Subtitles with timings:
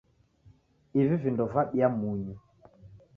[0.99, 2.33] Ivi vindo vabiya munyu.